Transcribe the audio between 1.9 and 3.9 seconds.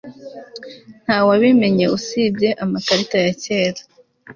usibye amakarita ya kera